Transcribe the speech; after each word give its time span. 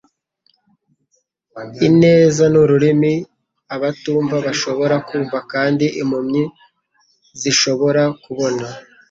Ineza 1.87 2.43
ni 2.51 2.57
ururimi 2.63 3.13
abatumva 3.75 4.35
bashobora 4.45 4.95
kumva 5.07 5.37
kandi 5.51 5.85
impumyi 6.01 6.43
zishobora 7.41 8.03
kubona 8.23 8.65